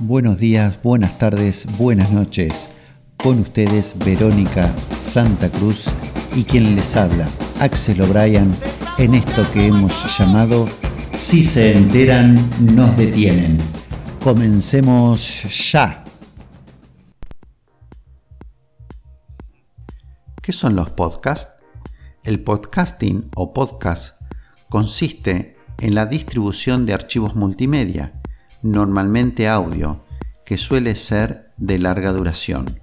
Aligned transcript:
Buenos 0.00 0.38
días, 0.38 0.82
buenas 0.82 1.18
tardes, 1.18 1.66
buenas 1.78 2.10
noches. 2.10 2.68
Con 3.16 3.38
ustedes 3.38 3.94
Verónica 4.04 4.74
Santa 4.98 5.48
Cruz 5.48 5.86
y 6.34 6.42
quien 6.42 6.74
les 6.74 6.96
habla, 6.96 7.28
Axel 7.60 8.00
O'Brien, 8.02 8.52
en 8.98 9.14
esto 9.14 9.46
que 9.52 9.66
hemos 9.66 10.18
llamado 10.18 10.68
Si 11.12 11.44
se 11.44 11.78
enteran, 11.78 12.34
nos 12.74 12.96
detienen. 12.96 13.56
Comencemos 14.20 15.44
ya. 15.72 16.04
¿Qué 20.42 20.52
son 20.52 20.74
los 20.74 20.90
podcasts? 20.90 21.62
El 22.24 22.42
podcasting 22.42 23.30
o 23.36 23.54
podcast 23.54 24.20
consiste 24.68 25.56
en 25.78 25.94
la 25.94 26.06
distribución 26.06 26.84
de 26.84 26.94
archivos 26.94 27.36
multimedia, 27.36 28.20
normalmente 28.64 29.46
audio, 29.46 30.04
que 30.44 30.56
suele 30.56 30.96
ser 30.96 31.52
de 31.58 31.78
larga 31.78 32.12
duración, 32.12 32.80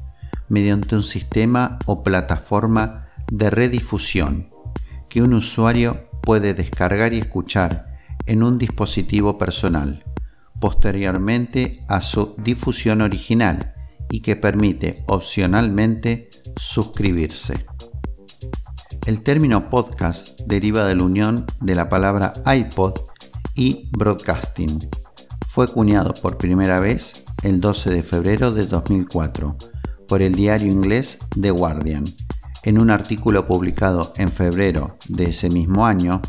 mediante 0.47 0.95
un 0.95 1.03
sistema 1.03 1.79
o 1.85 2.03
plataforma 2.03 3.07
de 3.31 3.49
redifusión 3.49 4.49
que 5.09 5.21
un 5.21 5.33
usuario 5.33 6.07
puede 6.21 6.53
descargar 6.53 7.13
y 7.13 7.17
escuchar 7.17 7.99
en 8.27 8.43
un 8.43 8.57
dispositivo 8.57 9.37
personal, 9.37 10.05
posteriormente 10.59 11.84
a 11.89 11.99
su 11.99 12.35
difusión 12.37 13.01
original 13.01 13.73
y 14.09 14.21
que 14.21 14.35
permite 14.35 15.03
opcionalmente 15.07 16.29
suscribirse. 16.55 17.65
El 19.07 19.23
término 19.23 19.70
podcast 19.70 20.39
deriva 20.41 20.85
de 20.85 20.95
la 20.95 21.03
unión 21.03 21.48
de 21.59 21.73
la 21.73 21.89
palabra 21.89 22.34
iPod 22.45 22.99
y 23.55 23.89
broadcasting. 23.91 25.00
Fue 25.53 25.67
cuñado 25.67 26.13
por 26.13 26.37
primera 26.37 26.79
vez 26.79 27.25
el 27.43 27.59
12 27.59 27.89
de 27.89 28.03
febrero 28.03 28.51
de 28.53 28.67
2004 28.67 29.57
por 30.07 30.21
el 30.21 30.34
diario 30.34 30.71
inglés 30.71 31.20
The 31.37 31.51
Guardian. 31.51 32.05
En 32.63 32.79
un 32.79 32.89
artículo 32.89 33.45
publicado 33.45 34.13
en 34.15 34.29
febrero 34.29 34.95
de 35.09 35.26
ese 35.26 35.49
mismo 35.49 35.85
año, 35.85 36.21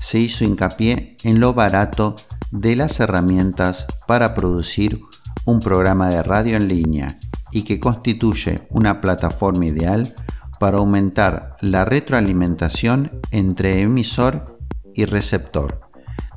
se 0.00 0.18
hizo 0.18 0.44
hincapié 0.44 1.16
en 1.22 1.38
lo 1.38 1.54
barato 1.54 2.16
de 2.50 2.74
las 2.74 2.98
herramientas 2.98 3.86
para 4.08 4.34
producir 4.34 5.00
un 5.44 5.60
programa 5.60 6.08
de 6.08 6.24
radio 6.24 6.56
en 6.56 6.66
línea 6.66 7.20
y 7.52 7.62
que 7.62 7.78
constituye 7.78 8.66
una 8.70 9.00
plataforma 9.00 9.66
ideal 9.66 10.16
para 10.58 10.78
aumentar 10.78 11.54
la 11.60 11.84
retroalimentación 11.84 13.20
entre 13.30 13.82
emisor 13.82 14.58
y 14.94 15.04
receptor, 15.04 15.83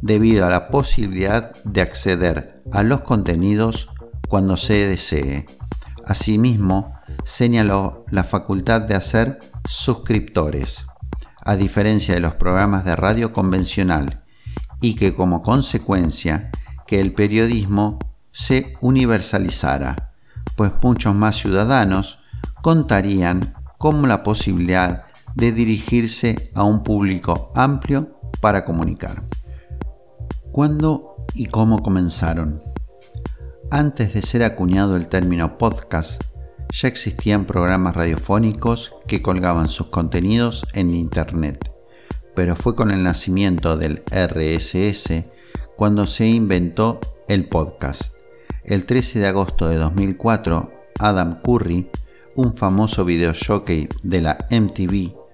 debido 0.01 0.45
a 0.45 0.49
la 0.49 0.69
posibilidad 0.69 1.55
de 1.63 1.81
acceder 1.81 2.61
a 2.71 2.83
los 2.83 3.01
contenidos 3.01 3.89
cuando 4.27 4.57
se 4.57 4.87
desee. 4.87 5.45
Asimismo, 6.05 6.93
señaló 7.23 8.05
la 8.09 8.23
facultad 8.23 8.81
de 8.81 8.95
hacer 8.95 9.39
suscriptores, 9.67 10.85
a 11.43 11.55
diferencia 11.55 12.13
de 12.13 12.19
los 12.19 12.35
programas 12.35 12.85
de 12.85 12.95
radio 12.95 13.31
convencional, 13.31 14.23
y 14.81 14.95
que 14.95 15.13
como 15.13 15.41
consecuencia 15.41 16.51
que 16.85 16.99
el 16.99 17.13
periodismo 17.13 17.99
se 18.31 18.73
universalizara 18.81 20.07
pues 20.57 20.71
muchos 20.81 21.13
más 21.15 21.37
ciudadanos 21.37 22.19
contarían 22.61 23.53
con 23.77 24.07
la 24.07 24.23
posibilidad 24.23 25.05
de 25.35 25.51
dirigirse 25.51 26.51
a 26.55 26.63
un 26.63 26.83
público 26.83 27.51
amplio 27.55 28.19
para 28.41 28.65
comunicar. 28.65 29.23
¿Cuándo 30.57 31.17
y 31.35 31.45
cómo 31.45 31.83
comenzaron? 31.83 32.63
Antes 33.69 34.15
de 34.15 34.23
ser 34.23 34.41
acuñado 34.41 34.95
el 34.95 35.07
término 35.07 35.59
podcast, 35.59 36.19
ya 36.73 36.87
existían 36.87 37.45
programas 37.45 37.95
radiofónicos 37.95 38.95
que 39.05 39.21
colgaban 39.21 39.67
sus 39.67 39.89
contenidos 39.89 40.65
en 40.73 40.95
Internet, 40.95 41.71
pero 42.35 42.55
fue 42.55 42.73
con 42.73 42.89
el 42.89 43.03
nacimiento 43.03 43.77
del 43.77 44.01
RSS 44.09 45.25
cuando 45.75 46.07
se 46.07 46.27
inventó 46.27 47.01
el 47.27 47.47
podcast 47.47 48.13
el 48.63 48.87
13 48.87 49.19
de 49.19 49.27
agosto 49.27 49.69
de 49.69 49.75
2004, 49.75 50.71
Adam 50.97 51.39
Curry, 51.43 51.87
un 52.33 52.57
famoso 52.57 53.05
video 53.05 53.33
jockey 53.47 53.89
de 54.01 54.21
la 54.21 54.47
MTV, 54.49 55.26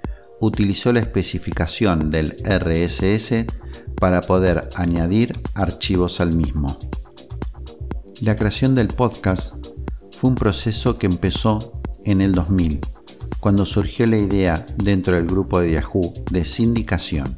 utilizó 0.45 0.91
la 0.91 0.99
especificación 0.99 2.09
del 2.09 2.35
RSS 2.43 3.45
para 3.95 4.21
poder 4.21 4.69
añadir 4.75 5.33
archivos 5.53 6.19
al 6.19 6.33
mismo. 6.33 6.77
La 8.21 8.35
creación 8.35 8.75
del 8.75 8.89
podcast 8.89 9.53
fue 10.11 10.29
un 10.29 10.35
proceso 10.35 10.97
que 10.97 11.07
empezó 11.07 11.81
en 12.05 12.21
el 12.21 12.33
2000, 12.33 12.81
cuando 13.39 13.65
surgió 13.65 14.05
la 14.05 14.17
idea 14.17 14.65
dentro 14.77 15.15
del 15.15 15.27
grupo 15.27 15.59
de 15.59 15.73
Yahoo 15.73 16.13
de 16.31 16.45
sindicación. 16.45 17.37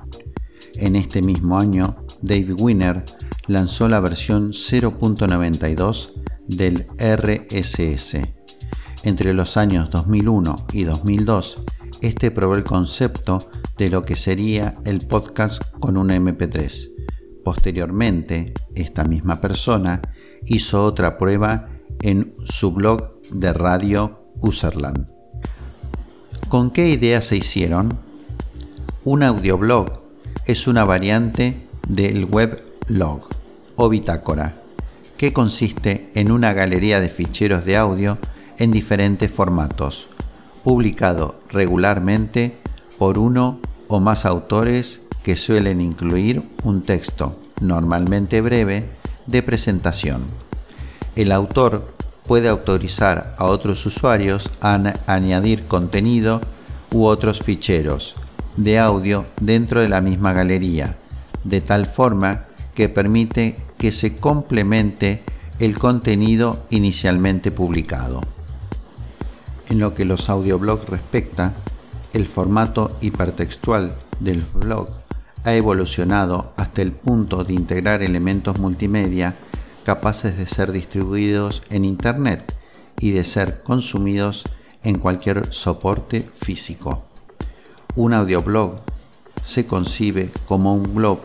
En 0.76 0.96
este 0.96 1.22
mismo 1.22 1.58
año, 1.58 1.98
Dave 2.22 2.54
Winner 2.54 3.06
lanzó 3.48 3.88
la 3.88 4.00
versión 4.00 4.52
0.92 4.52 6.14
del 6.48 6.88
RSS. 6.98 8.18
Entre 9.04 9.34
los 9.34 9.58
años 9.58 9.90
2001 9.92 10.68
y 10.74 10.84
2002, 10.84 11.60
este 12.02 12.32
probó 12.32 12.56
el 12.56 12.64
concepto 12.64 13.50
de 13.78 13.90
lo 13.90 14.04
que 14.04 14.16
sería 14.16 14.78
el 14.86 15.06
podcast 15.06 15.62
con 15.80 15.98
una 15.98 16.16
MP3. 16.16 16.92
Posteriormente, 17.44 18.54
esta 18.76 19.04
misma 19.04 19.42
persona 19.42 20.02
hizo 20.46 20.84
otra 20.84 21.18
prueba 21.18 21.70
en 22.02 22.34
su 22.46 22.72
blog 22.72 23.22
de 23.32 23.54
radio 23.54 24.32
Userland. 24.42 25.08
¿Con 26.50 26.72
qué 26.72 26.90
ideas 26.90 27.26
se 27.26 27.38
hicieron? 27.38 28.00
Un 29.04 29.24
audioblog 29.24 30.02
es 30.46 30.68
una 30.68 30.86
variante 30.86 31.68
del 31.88 32.26
weblog 32.26 33.28
o 33.76 33.90
bitácora, 33.90 34.62
que 35.18 35.34
consiste 35.34 36.12
en 36.16 36.32
una 36.32 36.54
galería 36.54 37.00
de 37.00 37.10
ficheros 37.10 37.66
de 37.66 37.78
audio 37.78 38.18
en 38.58 38.72
diferentes 38.72 39.32
formatos, 39.32 40.08
publicado 40.66 41.36
regularmente 41.52 42.58
por 42.98 43.20
uno 43.20 43.60
o 43.88 44.00
más 44.00 44.26
autores 44.26 45.02
que 45.22 45.38
suelen 45.38 45.80
incluir 45.80 46.42
un 46.64 46.82
texto, 46.82 47.40
normalmente 47.62 48.42
breve, 48.42 48.90
de 49.28 49.44
presentación. 49.44 50.24
El 51.16 51.32
autor 51.32 51.94
puede 52.28 52.50
autorizar 52.50 53.36
a 53.38 53.46
otros 53.46 53.86
usuarios 53.86 54.50
a 54.60 54.82
añadir 55.06 55.68
contenido 55.68 56.42
u 56.92 57.06
otros 57.06 57.44
ficheros 57.44 58.16
de 58.58 58.80
audio 58.80 59.28
dentro 59.40 59.82
de 59.82 59.90
la 59.90 60.02
misma 60.02 60.34
galería, 60.34 60.98
de 61.44 61.62
tal 61.62 61.86
forma 61.86 62.46
que 62.74 62.90
permite 62.90 63.54
que 63.78 63.92
se 63.92 64.16
complemente 64.16 65.22
el 65.60 65.78
contenido 65.78 66.66
inicialmente 66.72 67.52
publicado. 67.52 68.35
En 69.68 69.80
lo 69.80 69.94
que 69.94 70.06
los 70.06 70.30
audioblogs 70.30 70.88
respecta, 70.88 71.54
el 72.14 72.28
formato 72.28 72.98
hipertextual 73.02 73.96
del 74.20 74.44
blog 74.54 74.88
ha 75.44 75.54
evolucionado 75.54 76.54
hasta 76.58 76.82
el 76.82 76.92
punto 76.92 77.44
de 77.44 77.54
integrar 77.54 78.02
elementos 78.02 78.60
multimedia 78.60 79.36
capaces 79.84 80.38
de 80.38 80.48
ser 80.48 80.72
distribuidos 80.72 81.62
en 81.70 81.86
Internet 81.86 82.56
y 83.00 83.12
de 83.12 83.24
ser 83.24 83.62
consumidos 83.64 84.44
en 84.84 85.00
cualquier 85.00 85.54
soporte 85.54 86.30
físico. 86.34 87.04
Un 87.96 88.14
audioblog 88.14 88.82
se 89.42 89.68
concibe 89.68 90.32
como 90.48 90.74
un 90.74 90.96
blog 90.96 91.20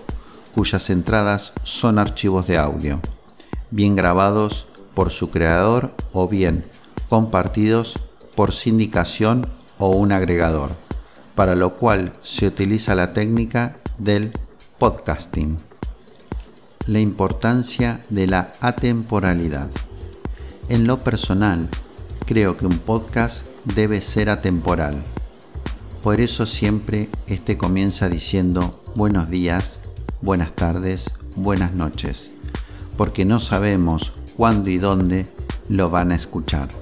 cuyas 0.55 0.91
entradas 0.91 1.53
son 1.62 1.99
archivos 1.99 2.47
de 2.47 2.59
audio, 2.59 3.00
bien 3.71 3.97
grabados 3.97 4.67
por 4.95 5.11
su 5.11 5.31
creador 5.31 5.93
o 6.12 6.29
bien 6.29 6.67
compartidos 7.09 7.97
por 8.40 8.54
sindicación 8.54 9.46
o 9.76 9.90
un 9.90 10.12
agregador, 10.12 10.70
para 11.34 11.54
lo 11.54 11.76
cual 11.76 12.14
se 12.22 12.46
utiliza 12.46 12.94
la 12.94 13.10
técnica 13.10 13.76
del 13.98 14.32
podcasting. 14.78 15.58
La 16.87 17.00
importancia 17.00 18.00
de 18.08 18.26
la 18.26 18.52
atemporalidad. 18.62 19.69
En 20.70 20.87
lo 20.87 20.96
personal, 20.96 21.69
creo 22.25 22.56
que 22.56 22.64
un 22.64 22.78
podcast 22.78 23.46
debe 23.75 24.00
ser 24.00 24.31
atemporal. 24.31 25.04
Por 26.02 26.22
eso 26.22 26.46
siempre 26.46 27.10
este 27.26 27.58
comienza 27.58 28.08
diciendo 28.08 28.82
buenos 28.96 29.28
días, 29.28 29.81
buenas 30.22 30.56
tardes, 30.56 31.10
buenas 31.37 31.75
noches, 31.75 32.31
porque 32.96 33.26
no 33.26 33.38
sabemos 33.38 34.14
cuándo 34.34 34.70
y 34.70 34.78
dónde 34.78 35.26
lo 35.69 35.90
van 35.90 36.12
a 36.12 36.14
escuchar. 36.14 36.80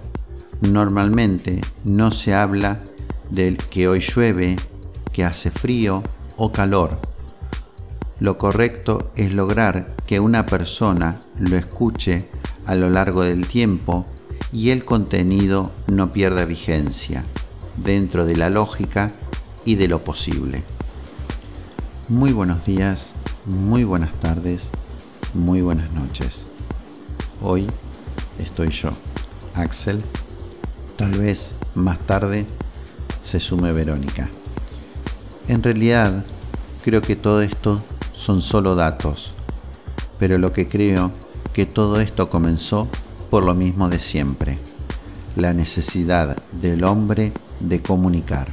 Normalmente 0.61 1.61
no 1.85 2.11
se 2.11 2.35
habla 2.35 2.81
del 3.31 3.57
que 3.57 3.87
hoy 3.87 4.01
llueve, 4.01 4.57
que 5.13 5.25
hace 5.25 5.51
frío 5.51 6.03
o 6.37 6.53
calor. 6.53 7.01
Lo 8.19 8.39
correcto 8.39 9.13
es 9.15 9.33
lograr 9.33 9.95
que 10.07 10.19
una 10.19 10.47
persona 10.47 11.21
lo 11.39 11.57
escuche 11.57 12.29
a 12.67 12.75
lo 12.75 12.91
largo 12.91 13.23
del 13.23 13.47
tiempo 13.47 14.07
y 14.53 14.71
el 14.71 14.85
contenido 14.85 15.73
no 15.87 16.11
pierda 16.11 16.45
vigencia 16.45 17.25
dentro 17.77 18.25
de 18.25 18.37
la 18.37 18.51
lógica 18.51 19.13
y 19.65 19.77
de 19.77 19.87
lo 19.87 20.03
posible. 20.03 20.65
Muy 22.09 22.33
buenos 22.33 22.65
días, 22.65 23.15
muy 23.45 23.85
buenas 23.85 24.19
tardes, 24.19 24.71
muy 25.35 25.61
buenas 25.61 25.93
noches. 25.93 26.47
Hoy 27.41 27.67
estoy 28.39 28.71
yo, 28.71 28.91
Axel. 29.55 30.03
Tal 30.99 31.13
vez 31.13 31.53
más 31.77 31.97
tarde 32.01 32.45
se 33.23 33.39
sume 33.39 33.73
Verónica. 33.73 34.29
En 35.47 35.63
realidad, 35.63 36.25
creo 36.83 37.03
que 37.03 37.15
todo 37.15 37.41
esto 37.41 37.81
son 38.13 38.41
solo 38.41 38.75
datos, 38.75 39.33
pero 40.19 40.39
lo 40.39 40.53
que 40.53 40.67
creo 40.67 41.13
que 41.53 41.67
todo 41.67 42.01
esto 42.01 42.29
comenzó 42.29 42.89
por 43.31 43.45
lo 43.45 43.55
mismo 43.55 43.89
de 43.89 44.01
siempre, 44.01 44.59
la 45.37 45.55
necesidad 45.55 46.43
del 46.51 46.83
hombre 46.83 47.33
de 47.61 47.81
comunicar, 47.81 48.49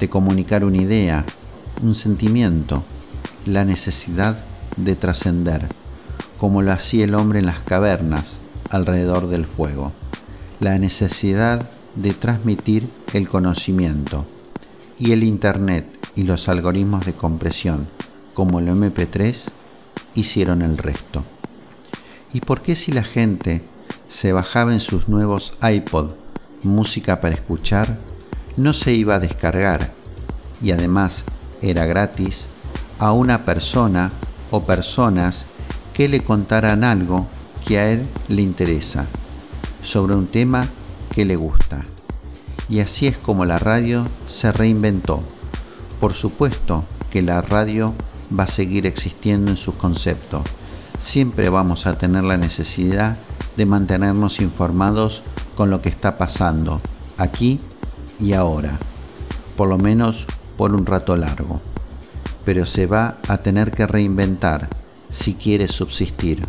de 0.00 0.08
comunicar 0.08 0.64
una 0.64 0.78
idea, 0.78 1.24
un 1.80 1.94
sentimiento, 1.94 2.82
la 3.44 3.64
necesidad 3.64 4.44
de 4.76 4.96
trascender, 4.96 5.68
como 6.38 6.60
lo 6.62 6.72
hacía 6.72 7.04
el 7.04 7.14
hombre 7.14 7.38
en 7.38 7.46
las 7.46 7.60
cavernas 7.60 8.38
alrededor 8.68 9.28
del 9.28 9.46
fuego, 9.46 9.92
la 10.60 10.78
necesidad 10.78 11.70
de 11.94 12.12
transmitir 12.12 12.88
el 13.12 13.28
conocimiento 13.28 14.26
y 14.98 15.12
el 15.12 15.22
Internet 15.22 15.86
y 16.14 16.22
los 16.22 16.48
algoritmos 16.48 17.04
de 17.04 17.14
compresión, 17.14 17.88
como 18.34 18.58
el 18.58 18.68
MP3, 18.68 19.48
hicieron 20.14 20.62
el 20.62 20.78
resto. 20.78 21.24
¿Y 22.32 22.40
por 22.40 22.62
qué 22.62 22.74
si 22.74 22.92
la 22.92 23.02
gente 23.02 23.62
se 24.08 24.32
bajaba 24.32 24.72
en 24.72 24.80
sus 24.80 25.08
nuevos 25.08 25.54
iPod 25.62 26.12
música 26.62 27.20
para 27.20 27.34
escuchar, 27.34 27.98
no 28.56 28.72
se 28.72 28.92
iba 28.92 29.16
a 29.16 29.20
descargar 29.20 29.92
y 30.62 30.72
además 30.72 31.24
era 31.62 31.86
gratis 31.86 32.48
a 32.98 33.12
una 33.12 33.44
persona 33.44 34.10
o 34.50 34.64
personas 34.64 35.46
que 35.94 36.08
le 36.08 36.22
contaran 36.22 36.84
algo 36.84 37.26
que 37.66 37.78
a 37.78 37.90
él 37.90 38.06
le 38.28 38.42
interesa, 38.42 39.06
sobre 39.86 40.16
un 40.16 40.26
tema 40.26 40.68
que 41.12 41.24
le 41.24 41.36
gusta. 41.36 41.84
Y 42.68 42.80
así 42.80 43.06
es 43.06 43.16
como 43.16 43.44
la 43.44 43.60
radio 43.60 44.08
se 44.26 44.50
reinventó. 44.50 45.22
Por 46.00 46.12
supuesto 46.12 46.84
que 47.10 47.22
la 47.22 47.40
radio 47.40 47.94
va 48.36 48.44
a 48.44 48.48
seguir 48.48 48.84
existiendo 48.84 49.52
en 49.52 49.56
sus 49.56 49.76
conceptos. 49.76 50.42
Siempre 50.98 51.50
vamos 51.50 51.86
a 51.86 51.96
tener 51.98 52.24
la 52.24 52.36
necesidad 52.36 53.16
de 53.56 53.64
mantenernos 53.64 54.40
informados 54.40 55.22
con 55.54 55.70
lo 55.70 55.80
que 55.80 55.88
está 55.88 56.18
pasando 56.18 56.80
aquí 57.16 57.60
y 58.18 58.32
ahora, 58.32 58.78
por 59.56 59.68
lo 59.68 59.78
menos 59.78 60.26
por 60.56 60.74
un 60.74 60.84
rato 60.84 61.16
largo. 61.16 61.60
Pero 62.44 62.66
se 62.66 62.86
va 62.86 63.18
a 63.28 63.38
tener 63.38 63.70
que 63.70 63.86
reinventar 63.86 64.68
si 65.10 65.34
quiere 65.34 65.68
subsistir. 65.68 66.44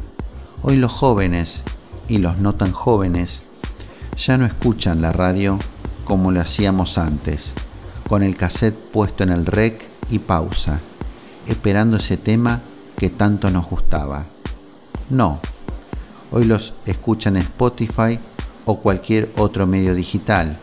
Hoy 0.63 0.77
los 0.77 0.91
jóvenes 0.91 1.61
y 2.07 2.17
los 2.19 2.37
no 2.37 2.55
tan 2.55 2.71
jóvenes 2.71 3.43
ya 4.17 4.37
no 4.37 4.45
escuchan 4.45 5.01
la 5.01 5.11
radio 5.11 5.59
como 6.03 6.31
lo 6.31 6.41
hacíamos 6.41 6.97
antes, 6.97 7.53
con 8.07 8.23
el 8.23 8.35
cassette 8.35 8.75
puesto 8.75 9.23
en 9.23 9.29
el 9.29 9.45
rec 9.45 9.85
y 10.09 10.19
pausa, 10.19 10.79
esperando 11.47 11.97
ese 11.97 12.17
tema 12.17 12.61
que 12.97 13.09
tanto 13.09 13.51
nos 13.51 13.69
gustaba. 13.69 14.25
No, 15.09 15.39
hoy 16.31 16.45
los 16.45 16.73
escuchan 16.85 17.35
en 17.35 17.43
Spotify 17.43 18.19
o 18.65 18.79
cualquier 18.79 19.31
otro 19.37 19.67
medio 19.67 19.93
digital. 19.93 20.57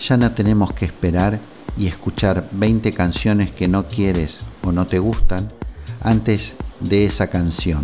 Ya 0.00 0.16
no 0.16 0.32
tenemos 0.32 0.72
que 0.72 0.86
esperar 0.86 1.40
y 1.76 1.88
escuchar 1.88 2.48
20 2.52 2.92
canciones 2.92 3.50
que 3.50 3.68
no 3.68 3.86
quieres 3.88 4.38
o 4.62 4.72
no 4.72 4.86
te 4.86 4.98
gustan 4.98 5.48
antes 6.02 6.56
de 6.80 7.04
esa 7.04 7.28
canción, 7.28 7.82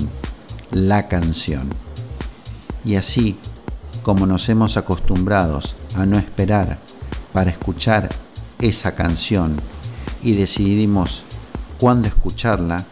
la 0.70 1.08
canción. 1.08 1.68
Y 2.84 2.96
así 2.96 3.38
como 4.02 4.26
nos 4.26 4.48
hemos 4.48 4.76
acostumbrados 4.76 5.76
a 5.94 6.06
no 6.06 6.18
esperar 6.18 6.78
para 7.32 7.50
escuchar 7.50 8.08
esa 8.58 8.94
canción 8.94 9.60
y 10.22 10.32
decidimos 10.32 11.24
cuándo 11.78 12.08
escucharla, 12.08 12.86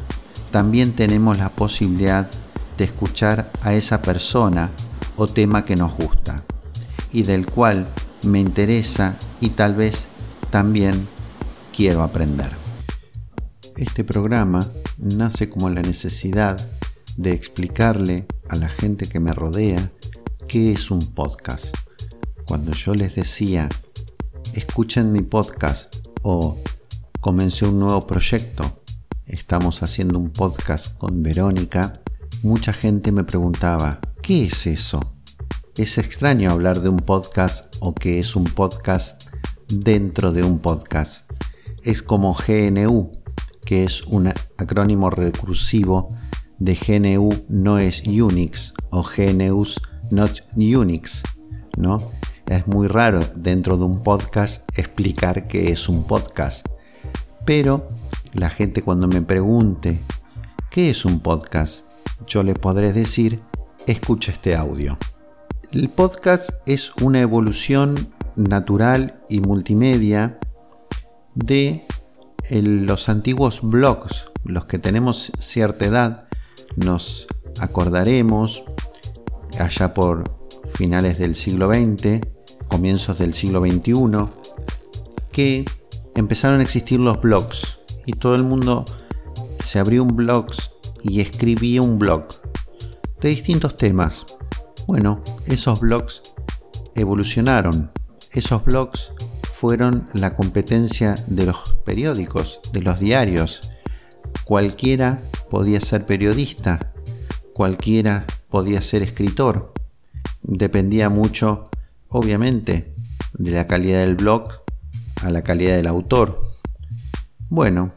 también 0.51 0.93
tenemos 0.93 1.39
la 1.39 1.51
posibilidad 1.51 2.29
de 2.77 2.85
escuchar 2.85 3.51
a 3.61 3.75
esa 3.75 4.01
persona 4.01 4.71
o 5.17 5.27
tema 5.27 5.65
que 5.65 5.77
nos 5.77 5.95
gusta 5.95 6.45
y 7.13 7.23
del 7.23 7.47
cual 7.47 7.89
me 8.23 8.41
interesa 8.41 9.17
y 9.41 9.51
tal 9.51 9.75
vez 9.75 10.07
también 10.51 11.09
quiero 11.75 12.03
aprender. 12.03 12.53
Este 13.77 14.05
programa 14.05 14.67
nace 14.99 15.49
como 15.49 15.71
la 15.71 15.83
necesidad 15.83 16.57
de 17.19 17.33
explicarle 17.33 18.27
a 18.49 18.55
la 18.55 18.69
gente 18.69 19.09
que 19.09 19.19
me 19.19 19.35
rodea 19.35 19.93
qué 20.47 20.73
es 20.73 20.91
un 20.93 21.01
podcast. 21.01 21.77
Cuando 22.47 22.73
yo 22.73 22.95
les 22.95 23.17
decía, 23.17 23.69
escuchen 24.55 25.11
mi 25.11 25.23
podcast 25.23 25.97
o 26.23 26.59
comencé 27.21 27.67
un 27.67 27.81
nuevo 27.81 28.07
proyecto, 28.07 28.83
estamos 29.27 29.83
haciendo 29.83 30.17
un 30.17 30.31
podcast 30.31 30.97
con 30.97 31.25
Verónica, 31.25 31.93
mucha 32.45 32.73
gente 32.73 33.11
me 33.11 33.25
preguntaba, 33.25 33.99
¿qué 34.23 34.45
es 34.45 34.69
eso? 34.69 35.17
Es 35.77 35.99
extraño 35.99 36.53
hablar 36.53 36.81
de 36.81 36.89
un 36.89 37.01
podcast 37.01 37.75
o 37.81 37.97
que 37.97 38.21
es 38.21 38.37
un 38.37 38.45
podcast 38.45 39.31
dentro 39.69 40.31
de 40.31 40.45
un 40.45 40.61
podcast. 40.61 41.29
Es 41.83 42.01
como 42.01 42.33
GNU, 42.33 43.11
que 43.65 43.83
es 43.83 44.03
un 44.03 44.29
acrónimo 44.57 45.11
recursivo 45.11 46.15
de 46.59 46.75
GNU 46.75 47.31
no 47.49 47.79
es 47.79 48.03
Unix 48.07 48.75
o 48.91 49.03
GNU's 49.03 49.81
not 50.11 50.41
Unix, 50.57 51.23
¿no? 51.77 52.11
Es 52.47 52.67
muy 52.67 52.89
raro 52.89 53.21
dentro 53.37 53.77
de 53.77 53.85
un 53.85 54.03
podcast 54.03 54.69
explicar 54.79 55.47
qué 55.47 55.71
es 55.71 55.89
un 55.89 56.05
podcast. 56.05 56.67
Pero 57.45 57.87
la 58.33 58.51
gente 58.51 58.83
cuando 58.83 59.07
me 59.07 59.23
pregunte 59.23 60.01
qué 60.71 60.91
es 60.91 61.05
un 61.05 61.21
podcast, 61.21 61.87
yo 62.27 62.43
le 62.43 62.55
podré 62.55 62.93
decir, 62.93 63.41
escucha 63.87 64.33
este 64.33 64.57
audio. 64.57 64.99
El 65.73 65.91
podcast 65.91 66.51
es 66.67 66.93
una 66.97 67.21
evolución 67.21 68.09
natural 68.37 69.21
y 69.29 69.41
multimedia 69.41 70.39
de 71.35 71.87
los 72.51 73.09
antiguos 73.09 73.61
blogs. 73.63 74.27
Los 74.45 74.65
que 74.65 74.79
tenemos 74.79 75.31
cierta 75.39 75.85
edad 75.85 76.28
nos 76.79 77.27
acordaremos 77.61 78.65
allá 79.59 79.95
por 79.95 80.39
finales 80.75 81.19
del 81.19 81.35
siglo 81.35 81.69
XX, 81.69 82.21
comienzos 82.69 83.19
del 83.19 83.35
siglo 83.35 83.61
XXI, 83.61 83.95
que 85.33 85.65
empezaron 86.15 86.61
a 86.61 86.63
existir 86.63 87.01
los 87.01 87.21
blogs 87.21 87.79
y 88.07 88.13
todo 88.13 88.35
el 88.35 88.45
mundo 88.45 88.85
se 89.65 89.79
abrió 89.79 90.03
un 90.03 90.17
blog 90.17 90.47
y 91.03 91.21
escribía 91.21 91.83
un 91.83 91.99
blog 91.99 92.29
de 93.21 93.29
distintos 93.29 93.77
temas 93.77 94.39
bueno, 94.89 95.23
esos 95.45 95.81
blogs 95.81 96.23
evolucionaron. 96.95 97.93
Esos 98.33 98.65
blogs 98.65 99.13
fueron 99.43 100.09
la 100.15 100.35
competencia 100.35 101.15
de 101.27 101.45
los 101.45 101.79
periódicos, 101.85 102.61
de 102.73 102.81
los 102.81 102.99
diarios. 102.99 103.61
Cualquiera 104.45 105.21
podía 105.49 105.81
ser 105.81 106.07
periodista, 106.07 106.93
cualquiera 107.55 108.27
podía 108.49 108.83
ser 108.83 109.03
escritor. 109.03 109.73
Dependía 110.43 111.09
mucho, 111.09 111.71
obviamente, 112.09 112.95
de 113.35 113.51
la 113.53 113.67
calidad 113.67 114.01
del 114.01 114.17
blog 114.17 114.49
a 115.23 115.31
la 115.31 115.43
calidad 115.43 115.77
del 115.77 115.87
autor. 115.87 116.41
Bueno, 117.49 117.93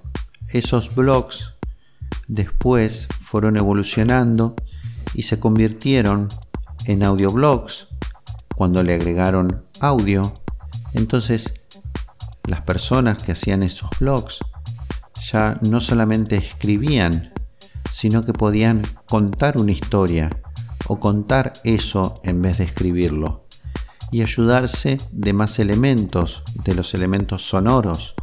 esos 0.50 0.94
blogs 0.94 1.56
después 2.28 3.08
fueron 3.20 3.58
evolucionando 3.58 4.56
y 5.14 5.24
se 5.24 5.40
convirtieron 5.40 6.30
en 6.86 7.04
audioblogs, 7.04 7.90
cuando 8.56 8.84
le 8.84 8.94
agregaron 8.94 9.66
audio, 9.80 10.34
entonces 10.94 11.54
las 12.46 12.62
personas 12.62 13.22
que 13.24 13.32
hacían 13.32 13.64
esos 13.64 13.90
blogs 14.00 14.40
ya 15.32 15.60
no 15.62 15.80
solamente 15.80 16.36
escribían, 16.38 17.34
sino 17.92 18.24
que 18.24 18.34
podían 18.34 18.82
contar 19.08 19.60
una 19.60 19.72
historia 19.72 20.30
o 20.88 21.00
contar 21.00 21.54
eso 21.64 22.16
en 22.24 22.42
vez 22.42 22.58
de 22.58 22.64
escribirlo 22.64 23.46
y 24.12 24.22
ayudarse 24.22 24.98
de 25.12 25.34
más 25.34 25.60
elementos, 25.60 26.44
de 26.66 26.76
los 26.76 26.94
elementos 26.94 27.48
sonoros, 27.48 28.16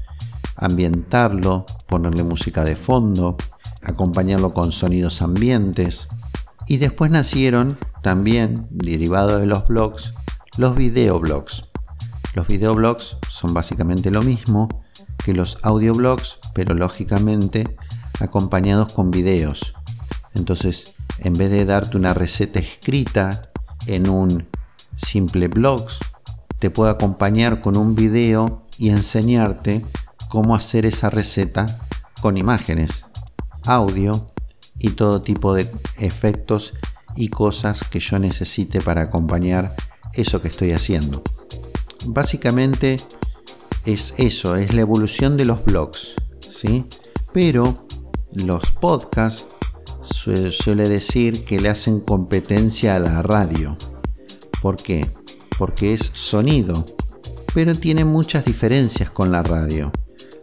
ambientarlo, 0.57 1.65
ponerle 1.87 2.25
música 2.25 2.65
de 2.65 2.77
fondo, 2.77 3.37
acompañarlo 3.83 4.53
con 4.53 4.71
sonidos 4.73 5.23
ambientes. 5.23 6.09
Y 6.67 6.77
después 6.77 7.11
nacieron 7.11 7.79
también, 8.03 8.67
derivado 8.71 9.39
de 9.39 9.47
los 9.47 9.65
blogs, 9.67 10.15
los 10.59 10.77
videoblogs. 10.77 11.63
Los 12.35 12.47
videoblogs 12.47 13.17
son 13.31 13.55
básicamente 13.55 14.11
lo 14.11 14.23
mismo 14.23 14.69
que 15.25 15.33
los 15.33 15.59
audioblogs, 15.63 16.39
pero 16.55 16.75
lógicamente 16.75 17.77
acompañados 18.21 18.93
con 18.93 19.11
videos. 19.11 19.75
Entonces, 20.35 20.95
en 21.19 21.35
vez 21.35 21.51
de 21.51 21.65
darte 21.65 21.97
una 21.97 22.15
receta 22.15 22.59
escrita 22.59 23.43
en 23.87 24.09
un 24.09 24.49
simple 24.97 25.49
blog, 25.49 25.87
te 26.59 26.71
puedo 26.71 26.91
acompañar 26.91 27.61
con 27.61 27.77
un 27.77 27.95
video 27.95 28.67
y 28.79 28.91
enseñarte 28.91 29.85
cómo 30.29 30.55
hacer 30.55 30.87
esa 30.87 31.11
receta 31.11 31.67
con 32.21 32.37
imágenes, 32.37 33.05
audio 33.65 34.27
y 34.79 34.91
todo 34.91 35.23
tipo 35.23 35.55
de 35.55 35.71
efectos 35.97 36.75
y 37.17 37.29
cosas 37.29 37.85
que 37.91 38.01
yo 38.01 38.19
necesite 38.19 38.81
para 38.81 39.03
acompañar 39.03 39.75
eso 40.15 40.41
que 40.41 40.49
estoy 40.49 40.73
haciendo. 40.73 41.23
Básicamente 42.07 42.97
es 43.85 44.15
eso, 44.19 44.57
es 44.57 44.75
la 44.75 44.83
evolución 44.83 45.37
de 45.37 45.45
los 45.45 45.65
blogs, 45.65 46.15
¿sí? 46.41 46.87
Pero 47.33 47.88
los 48.45 48.71
podcasts 48.73 49.49
suele 50.03 50.89
decir 50.89 51.45
que 51.45 51.61
le 51.61 51.69
hacen 51.69 52.01
competencia 52.01 52.95
a 52.95 52.99
la 52.99 53.23
radio. 53.23 53.77
¿Por 54.63 54.77
qué? 54.77 55.11
Porque 55.59 55.95
es 55.95 56.11
sonido, 56.15 56.85
pero 57.55 57.75
tiene 57.75 58.05
muchas 58.05 58.45
diferencias 58.45 59.11
con 59.11 59.33
la 59.33 59.43
radio. 59.43 59.93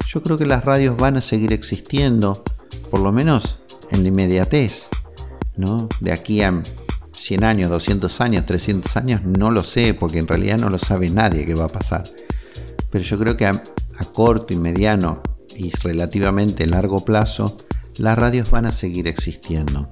Yo 0.07 0.21
creo 0.21 0.37
que 0.37 0.45
las 0.45 0.63
radios 0.63 0.97
van 0.97 1.17
a 1.17 1.21
seguir 1.21 1.53
existiendo, 1.53 2.43
por 2.89 2.99
lo 2.99 3.11
menos 3.11 3.59
en 3.91 4.03
la 4.03 4.09
inmediatez, 4.09 4.89
¿no? 5.57 5.89
De 5.99 6.11
aquí 6.11 6.41
a 6.41 6.61
100 7.11 7.43
años, 7.43 7.69
200 7.69 8.21
años, 8.21 8.45
300 8.45 8.97
años, 8.97 9.21
no 9.23 9.51
lo 9.51 9.63
sé, 9.63 9.93
porque 9.93 10.19
en 10.19 10.27
realidad 10.27 10.57
no 10.59 10.69
lo 10.69 10.77
sabe 10.77 11.09
nadie 11.09 11.45
qué 11.45 11.53
va 11.53 11.65
a 11.65 11.71
pasar. 11.71 12.03
Pero 12.89 13.03
yo 13.03 13.17
creo 13.17 13.35
que 13.35 13.45
a, 13.45 13.51
a 13.51 14.05
corto 14.13 14.53
y 14.53 14.57
mediano 14.57 15.21
y 15.57 15.71
relativamente 15.71 16.65
largo 16.65 17.03
plazo, 17.03 17.57
las 17.97 18.17
radios 18.17 18.51
van 18.51 18.65
a 18.65 18.71
seguir 18.71 19.07
existiendo. 19.07 19.89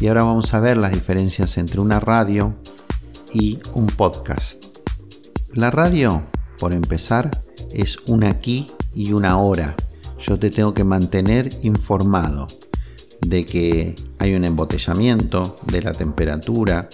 Y 0.00 0.08
ahora 0.08 0.24
vamos 0.24 0.52
a 0.54 0.60
ver 0.60 0.76
las 0.76 0.92
diferencias 0.92 1.56
entre 1.56 1.80
una 1.80 2.00
radio 2.00 2.54
y 3.32 3.58
un 3.72 3.86
podcast. 3.86 4.64
La 5.52 5.70
radio, 5.70 6.24
por 6.58 6.72
empezar, 6.72 7.44
es 7.72 7.98
un 8.06 8.24
aquí 8.24 8.72
y 8.92 9.12
una 9.12 9.38
hora. 9.38 9.76
Yo 10.18 10.38
te 10.38 10.50
tengo 10.50 10.74
que 10.74 10.84
mantener 10.84 11.50
informado 11.62 12.48
de 13.20 13.46
que 13.46 13.94
hay 14.18 14.34
un 14.34 14.44
embotellamiento, 14.44 15.58
de 15.66 15.82
la 15.82 15.92
temperatura, 15.92 16.88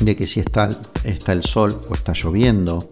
de 0.00 0.16
que 0.16 0.26
si 0.26 0.40
está, 0.40 0.70
está 1.04 1.32
el 1.32 1.42
sol 1.42 1.80
o 1.88 1.94
está 1.94 2.12
lloviendo, 2.12 2.88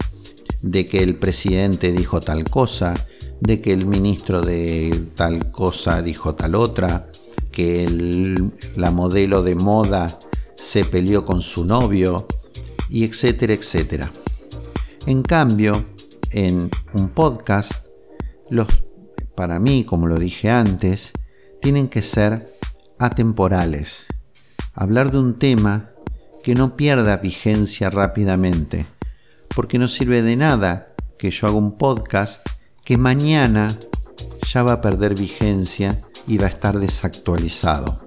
de 0.62 0.86
que 0.86 1.02
el 1.02 1.16
presidente 1.16 1.92
dijo 1.92 2.20
tal 2.20 2.48
cosa, 2.48 2.94
de 3.44 3.60
que 3.60 3.72
el 3.72 3.86
ministro 3.86 4.40
de 4.42 5.08
tal 5.14 5.50
cosa 5.50 6.02
dijo 6.02 6.34
tal 6.34 6.54
otra, 6.54 7.06
que 7.52 7.86
la 8.74 8.90
modelo 8.90 9.42
de 9.42 9.54
moda 9.54 10.18
se 10.56 10.84
peleó 10.84 11.24
con 11.24 11.40
su 11.40 11.64
novio, 11.64 12.26
y 12.88 13.04
etcétera, 13.04 13.52
etcétera. 13.52 14.10
En 15.06 15.22
cambio, 15.22 15.84
en 16.30 16.70
un 16.92 17.08
podcast, 17.08 17.72
los, 18.48 18.66
para 19.34 19.58
mí, 19.58 19.84
como 19.84 20.06
lo 20.06 20.18
dije 20.18 20.50
antes, 20.50 21.12
tienen 21.60 21.88
que 21.88 22.02
ser 22.02 22.56
atemporales. 22.98 24.04
Hablar 24.74 25.12
de 25.12 25.18
un 25.18 25.38
tema 25.38 25.90
que 26.42 26.54
no 26.54 26.76
pierda 26.76 27.18
vigencia 27.18 27.90
rápidamente, 27.90 28.86
porque 29.54 29.78
no 29.78 29.88
sirve 29.88 30.22
de 30.22 30.36
nada 30.36 30.94
que 31.18 31.30
yo 31.30 31.46
haga 31.46 31.56
un 31.56 31.76
podcast 31.76 32.46
que 32.84 32.98
mañana 32.98 33.68
ya 34.46 34.62
va 34.62 34.74
a 34.74 34.80
perder 34.80 35.14
vigencia 35.14 36.02
y 36.26 36.36
va 36.36 36.46
a 36.46 36.50
estar 36.50 36.78
desactualizado. 36.78 38.00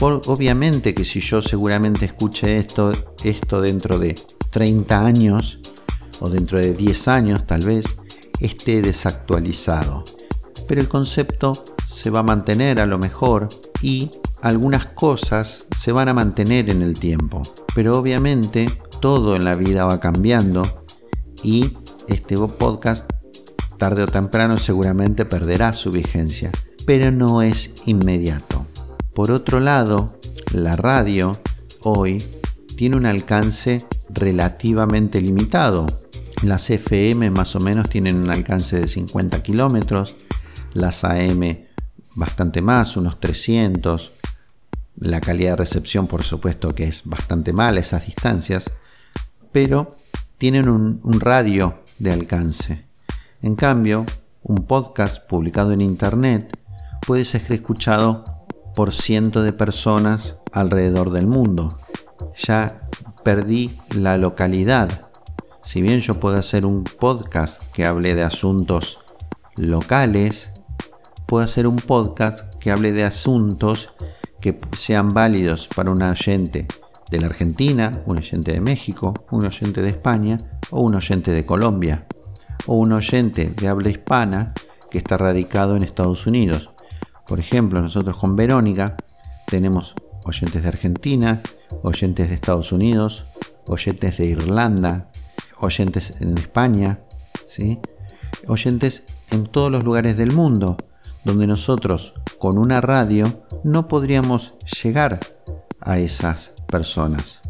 obviamente 0.00 0.94
que 0.94 1.04
si 1.04 1.20
yo 1.20 1.42
seguramente 1.42 2.04
escuche 2.04 2.58
esto, 2.58 2.92
esto 3.24 3.60
dentro 3.60 3.98
de 3.98 4.14
30 4.50 5.04
años 5.04 5.60
o 6.20 6.28
dentro 6.28 6.60
de 6.60 6.74
10 6.74 7.08
años 7.08 7.46
tal 7.46 7.64
vez, 7.64 7.86
esté 8.38 8.82
desactualizado. 8.82 10.04
Pero 10.66 10.80
el 10.80 10.88
concepto 10.88 11.52
se 11.86 12.10
va 12.10 12.20
a 12.20 12.24
mantener 12.24 12.80
a 12.80 12.86
lo 12.86 12.98
mejor 12.98 13.48
y 13.80 14.10
algunas 14.42 14.86
cosas 14.86 15.64
se 15.74 15.90
van 15.90 16.08
a 16.08 16.14
mantener 16.14 16.70
en 16.70 16.82
el 16.82 16.98
tiempo. 16.98 17.42
Pero 17.74 17.98
obviamente 17.98 18.70
todo 19.00 19.36
en 19.36 19.44
la 19.44 19.54
vida 19.54 19.86
va 19.86 20.00
cambiando 20.00 20.84
y 21.42 21.76
este 22.08 22.36
podcast 22.36 23.10
tarde 23.78 24.02
o 24.02 24.06
temprano 24.06 24.58
seguramente 24.58 25.24
perderá 25.24 25.72
su 25.72 25.90
vigencia, 25.90 26.50
pero 26.84 27.10
no 27.10 27.42
es 27.42 27.74
inmediato. 27.86 28.66
Por 29.14 29.30
otro 29.30 29.60
lado, 29.60 30.18
la 30.52 30.76
radio 30.76 31.40
hoy 31.82 32.22
tiene 32.76 32.96
un 32.96 33.06
alcance 33.06 33.84
relativamente 34.10 35.20
limitado. 35.20 36.02
Las 36.42 36.70
FM 36.70 37.30
más 37.30 37.56
o 37.56 37.60
menos 37.60 37.88
tienen 37.88 38.16
un 38.16 38.30
alcance 38.30 38.78
de 38.78 38.88
50 38.88 39.42
kilómetros, 39.42 40.16
las 40.72 41.04
AM 41.04 41.66
bastante 42.14 42.62
más, 42.62 42.96
unos 42.96 43.18
300. 43.20 44.12
La 45.00 45.20
calidad 45.20 45.50
de 45.50 45.56
recepción, 45.56 46.08
por 46.08 46.24
supuesto, 46.24 46.74
que 46.74 46.84
es 46.84 47.02
bastante 47.04 47.52
mala 47.52 47.80
esas 47.80 48.04
distancias, 48.06 48.70
pero 49.52 49.96
tienen 50.38 50.68
un, 50.68 51.00
un 51.04 51.20
radio 51.20 51.84
de 51.98 52.12
alcance. 52.12 52.87
En 53.40 53.54
cambio, 53.54 54.04
un 54.42 54.64
podcast 54.64 55.24
publicado 55.28 55.70
en 55.70 55.80
Internet 55.80 56.58
puede 57.06 57.24
ser 57.24 57.52
escuchado 57.52 58.24
por 58.74 58.92
cientos 58.92 59.44
de 59.44 59.52
personas 59.52 60.38
alrededor 60.50 61.12
del 61.12 61.28
mundo. 61.28 61.78
Ya 62.34 62.88
perdí 63.22 63.78
la 63.94 64.16
localidad. 64.16 65.06
Si 65.62 65.80
bien 65.82 66.00
yo 66.00 66.18
puedo 66.18 66.36
hacer 66.36 66.66
un 66.66 66.82
podcast 66.82 67.62
que 67.72 67.86
hable 67.86 68.16
de 68.16 68.24
asuntos 68.24 68.98
locales, 69.56 70.50
puedo 71.26 71.44
hacer 71.44 71.68
un 71.68 71.76
podcast 71.76 72.52
que 72.56 72.72
hable 72.72 72.90
de 72.90 73.04
asuntos 73.04 73.90
que 74.40 74.58
sean 74.76 75.10
válidos 75.10 75.68
para 75.68 75.92
un 75.92 76.02
oyente 76.02 76.66
de 77.08 77.20
la 77.20 77.26
Argentina, 77.26 77.92
un 78.06 78.18
oyente 78.18 78.50
de 78.50 78.60
México, 78.60 79.14
un 79.30 79.46
oyente 79.46 79.80
de 79.80 79.90
España 79.90 80.38
o 80.70 80.80
un 80.80 80.96
oyente 80.96 81.30
de 81.30 81.46
Colombia 81.46 82.07
o 82.66 82.76
un 82.76 82.92
oyente 82.92 83.50
de 83.50 83.68
habla 83.68 83.90
hispana 83.90 84.52
que 84.90 84.98
está 84.98 85.16
radicado 85.16 85.76
en 85.76 85.82
Estados 85.82 86.26
Unidos. 86.26 86.70
Por 87.26 87.38
ejemplo, 87.38 87.80
nosotros 87.80 88.16
con 88.16 88.36
Verónica 88.36 88.96
tenemos 89.46 89.94
oyentes 90.24 90.62
de 90.62 90.68
Argentina, 90.68 91.42
oyentes 91.82 92.28
de 92.28 92.34
Estados 92.34 92.72
Unidos, 92.72 93.26
oyentes 93.66 94.18
de 94.18 94.26
Irlanda, 94.26 95.10
oyentes 95.58 96.20
en 96.20 96.36
España, 96.38 97.00
¿sí? 97.46 97.78
oyentes 98.46 99.04
en 99.30 99.44
todos 99.46 99.70
los 99.70 99.84
lugares 99.84 100.16
del 100.16 100.32
mundo, 100.32 100.76
donde 101.24 101.46
nosotros 101.46 102.14
con 102.38 102.58
una 102.58 102.80
radio 102.80 103.44
no 103.64 103.88
podríamos 103.88 104.54
llegar 104.82 105.20
a 105.80 105.98
esas 105.98 106.54
personas. 106.66 107.40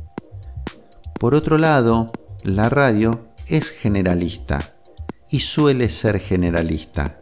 Por 1.19 1.35
otro 1.35 1.59
lado, 1.59 2.11
la 2.45 2.69
radio 2.69 3.29
es 3.47 3.71
generalista 3.71 4.78
y 5.31 5.41
suele 5.41 5.91
ser 5.91 6.21
generalista. 6.21 7.21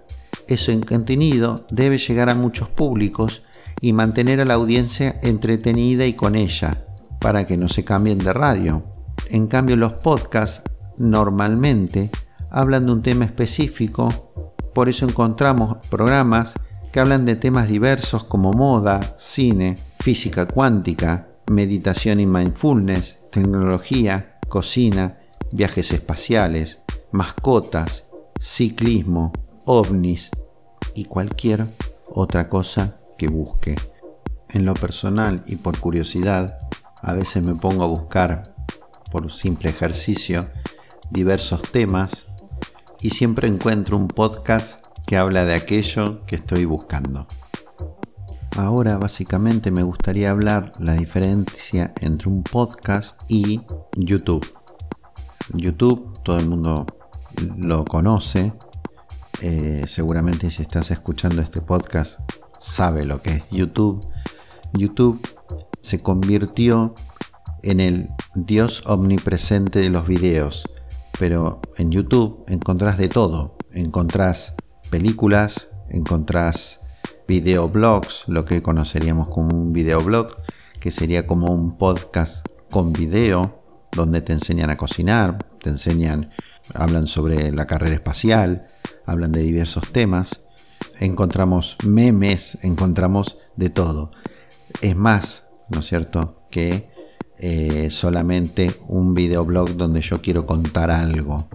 Ese 0.49 0.79
contenido 0.81 1.67
debe 1.71 1.99
llegar 1.99 2.31
a 2.31 2.35
muchos 2.35 2.69
públicos 2.69 3.43
y 3.81 3.93
mantener 3.93 4.41
a 4.41 4.45
la 4.45 4.55
audiencia 4.55 5.19
entretenida 5.23 6.07
y 6.07 6.15
con 6.15 6.37
ella, 6.37 6.87
para 7.21 7.47
que 7.47 7.57
no 7.57 7.69
se 7.69 7.85
cambien 7.85 8.19
de 8.19 8.33
radio. 8.33 8.85
En 9.31 9.49
cambio, 9.49 9.77
los 9.77 9.95
podcasts 9.95 10.63
normalmente 10.97 12.11
hablan 12.51 12.87
de 12.87 12.93
un 12.93 13.03
tema 13.03 13.25
específico, 13.25 14.33
por 14.73 14.89
eso 14.89 15.07
encontramos 15.07 15.79
programas 15.91 16.55
que 16.93 17.01
hablan 17.01 17.27
de 17.27 17.37
temas 17.37 17.69
diversos 17.69 18.25
como 18.25 18.53
moda, 18.53 19.17
cine, 19.19 19.79
física 20.01 20.47
cuántica, 20.47 21.29
meditación 21.51 22.21
y 22.21 22.27
mindfulness, 22.27 23.19
tecnología, 23.31 24.39
cocina, 24.49 25.19
viajes 25.53 25.93
espaciales, 25.93 26.81
mascotas, 27.17 28.05
ciclismo, 28.39 29.33
ovnis 29.65 30.31
y 30.95 31.07
cualquier 31.07 31.67
otra 32.07 32.49
cosa 32.49 32.99
que 33.17 33.29
busque. 33.29 33.75
En 34.51 34.67
lo 34.67 34.75
personal 34.75 35.43
y 35.47 35.57
por 35.57 35.79
curiosidad, 35.81 36.59
a 37.03 37.15
veces 37.15 37.43
me 37.43 37.55
pongo 37.55 37.85
a 37.85 37.89
buscar 37.89 38.55
por 39.11 39.33
simple 39.33 39.71
ejercicio 39.71 40.47
diversos 41.11 41.63
temas 41.63 42.27
y 43.01 43.11
siempre 43.11 43.49
encuentro 43.49 43.97
un 43.97 44.09
podcast 44.09 44.85
que 45.07 45.17
habla 45.17 45.45
de 45.45 45.55
aquello 45.55 46.25
que 46.27 46.37
estoy 46.37 46.67
buscando. 46.67 47.27
Ahora 48.59 48.99
básicamente 48.99 49.71
me 49.71 49.83
gustaría 49.83 50.31
hablar 50.31 50.73
la 50.79 50.95
diferencia 50.95 51.93
entre 52.01 52.29
un 52.29 52.43
podcast 52.43 53.23
y 53.29 53.63
YouTube. 53.95 54.47
YouTube 55.55 56.19
todo 56.23 56.39
el 56.39 56.47
mundo 56.47 56.87
lo 57.59 57.85
conoce. 57.85 58.53
Eh, 59.43 59.85
seguramente 59.87 60.51
si 60.51 60.63
estás 60.63 60.91
escuchando 60.91 61.43
este 61.43 61.61
podcast 61.61 62.21
sabe 62.59 63.05
lo 63.05 63.23
que 63.23 63.31
es 63.31 63.49
YouTube. 63.51 64.07
YouTube 64.73 65.21
se 65.81 66.01
convirtió 66.01 66.95
en 67.63 67.81
el 67.81 68.09
Dios 68.35 68.83
omnipresente 68.87 69.81
de 69.81 69.91
los 69.91 70.07
videos. 70.07 70.69
Pero 71.19 71.61
en 71.77 71.91
YouTube 71.91 72.45
encontrás 72.49 72.99
de 72.99 73.09
todo. 73.09 73.57
Encontrás 73.73 74.55
películas, 74.91 75.69
encontrás 75.89 76.81
videoblogs, 77.27 78.25
lo 78.29 78.45
que 78.45 78.63
conoceríamos 78.63 79.29
como 79.29 79.57
un 79.57 79.73
videoblog, 79.73 80.37
que 80.81 80.91
sería 80.91 81.27
como 81.27 81.53
un 81.53 81.77
podcast 81.77 82.47
con 82.71 82.93
video, 82.93 83.61
donde 83.93 84.21
te 84.21 84.33
enseñan 84.33 84.71
a 84.71 84.77
cocinar, 84.77 85.39
te 85.61 85.71
enseñan, 85.71 86.31
hablan 86.75 87.07
sobre 87.07 87.53
la 87.53 87.67
carrera 87.67 87.95
espacial, 87.95 88.69
hablan 89.05 89.33
de 89.33 89.43
diversos 89.43 89.91
temas. 89.93 90.41
Encontramos 91.01 91.77
memes, 91.85 92.59
encontramos 92.63 93.39
de 93.57 93.71
todo. 93.71 94.11
Es 94.81 94.97
más, 94.97 95.49
¿no 95.69 95.81
es 95.81 95.87
cierto?, 95.87 96.37
que 96.51 96.91
eh, 97.39 97.89
solamente 97.91 98.75
un 98.89 99.13
videoblog 99.13 99.77
donde 99.77 100.01
yo 100.01 100.23
quiero 100.23 100.47
contar 100.47 100.91
algo. 100.91 101.49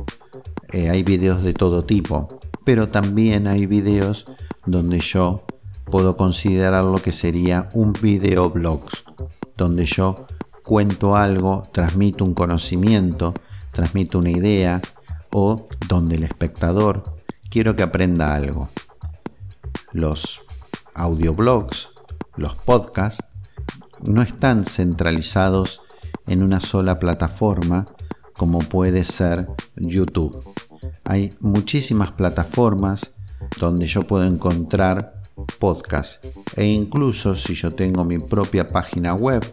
Eh, 0.72 0.90
hay 0.90 1.04
videos 1.04 1.44
de 1.44 1.54
todo 1.54 1.84
tipo, 1.84 2.28
pero 2.64 2.90
también 2.90 3.48
hay 3.48 3.66
videos 3.66 4.26
donde 4.66 5.00
yo 5.00 5.44
puedo 5.86 6.16
considerar 6.16 6.84
lo 6.84 7.02
que 7.02 7.12
sería 7.12 7.68
un 7.74 7.94
videoblog, 7.94 8.84
donde 9.58 9.86
yo 9.86 10.16
cuento 10.64 11.16
algo, 11.16 11.64
transmito 11.72 12.24
un 12.24 12.34
conocimiento, 12.34 13.34
transmito 13.72 14.20
una 14.20 14.30
idea 14.30 14.82
o 15.32 15.68
donde 15.88 16.16
el 16.16 16.24
espectador 16.24 17.04
quiero 17.50 17.76
que 17.76 17.84
aprenda 17.84 18.36
algo. 18.36 18.70
Los 19.92 20.42
audioblogs, 20.94 21.90
los 22.36 22.56
podcasts, 22.56 23.24
no 24.04 24.22
están 24.22 24.66
centralizados 24.66 25.82
en 26.28 26.44
una 26.44 26.60
sola 26.60 27.00
plataforma 27.00 27.86
como 28.34 28.60
puede 28.60 29.04
ser 29.04 29.48
YouTube. 29.76 30.44
Hay 31.04 31.30
muchísimas 31.40 32.12
plataformas 32.12 33.12
donde 33.60 33.86
yo 33.86 34.08
puedo 34.08 34.24
encontrar 34.24 35.22
podcast 35.60 36.26
e 36.56 36.66
incluso 36.66 37.36
si 37.36 37.54
yo 37.54 37.72
tengo 37.72 38.04
mi 38.04 38.18
propia 38.18 38.68
página 38.68 39.14
web 39.14 39.44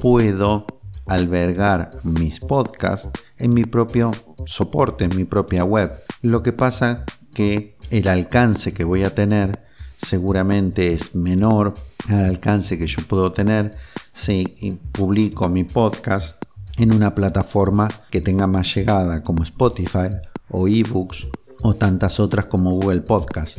puedo 0.00 0.64
albergar 1.10 1.90
mis 2.04 2.38
podcasts 2.38 3.10
en 3.36 3.52
mi 3.52 3.64
propio 3.64 4.12
soporte, 4.46 5.04
en 5.04 5.16
mi 5.16 5.24
propia 5.24 5.64
web. 5.64 5.92
Lo 6.22 6.42
que 6.42 6.52
pasa 6.52 7.04
que 7.34 7.76
el 7.90 8.06
alcance 8.06 8.72
que 8.72 8.84
voy 8.84 9.02
a 9.02 9.14
tener 9.14 9.64
seguramente 9.98 10.92
es 10.92 11.14
menor 11.14 11.74
al 12.08 12.24
alcance 12.24 12.78
que 12.78 12.86
yo 12.86 13.02
puedo 13.06 13.32
tener 13.32 13.72
si 14.12 14.78
publico 14.92 15.48
mi 15.48 15.64
podcast 15.64 16.42
en 16.78 16.92
una 16.92 17.14
plataforma 17.14 17.88
que 18.10 18.20
tenga 18.20 18.46
más 18.46 18.72
llegada 18.74 19.22
como 19.22 19.42
Spotify 19.42 20.08
o 20.48 20.68
eBooks 20.68 21.26
o 21.62 21.74
tantas 21.74 22.20
otras 22.20 22.46
como 22.46 22.70
Google 22.70 23.00
Podcast. 23.00 23.58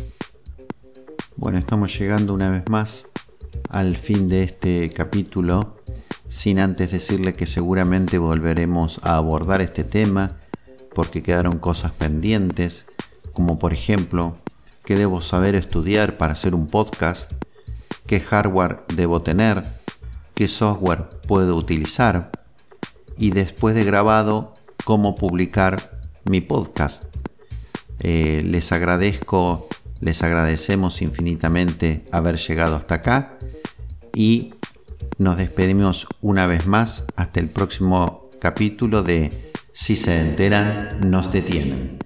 Bueno, 1.36 1.58
estamos 1.60 1.98
llegando 2.00 2.34
una 2.34 2.50
vez 2.50 2.64
más 2.70 3.08
al 3.70 3.98
fin 3.98 4.28
de 4.28 4.44
este 4.44 4.90
capítulo, 4.90 5.76
sin 6.32 6.60
antes 6.60 6.90
decirle 6.90 7.34
que 7.34 7.46
seguramente 7.46 8.18
volveremos 8.18 9.02
a 9.04 9.18
abordar 9.18 9.62
este 9.62 9.84
tema 9.84 10.30
porque 10.96 11.22
quedaron 11.22 11.60
cosas 11.60 11.92
pendientes, 11.92 12.86
como 13.34 13.60
por 13.60 13.74
ejemplo, 13.74 14.38
qué 14.86 14.96
debo 14.96 15.20
saber 15.20 15.56
estudiar 15.56 16.16
para 16.16 16.32
hacer 16.32 16.56
un 16.56 16.68
podcast, 16.68 17.34
qué 18.08 18.22
hardware 18.22 18.82
debo 18.96 19.22
tener, 19.22 19.74
qué 20.34 20.48
software 20.48 21.10
puedo 21.28 21.58
utilizar 21.58 22.32
y 23.18 23.32
después 23.32 23.76
de 23.76 23.84
grabado, 23.84 24.54
cómo 24.86 25.16
publicar 25.16 26.00
mi 26.24 26.40
podcast. 26.40 27.14
Eh, 28.00 28.42
les 28.46 28.72
agradezco, 28.72 29.68
les 30.00 30.24
agradecemos 30.24 31.02
infinitamente 31.02 32.08
haber 32.10 32.38
llegado 32.38 32.78
hasta 32.78 32.96
acá 32.96 33.38
y 34.16 34.54
nos 35.18 35.38
despedimos 35.38 36.08
una 36.22 36.46
vez 36.48 36.68
más 36.68 37.06
hasta 37.16 37.40
el 37.40 37.50
próximo 37.50 38.30
capítulo 38.40 39.04
de 39.04 39.52
Si 39.74 39.96
se 39.96 40.20
enteran, 40.20 41.00
nos 41.10 41.32
detienen. 41.32 42.01